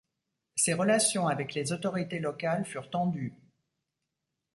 [0.55, 3.35] Ses relations avec les autorités locales furent tendues.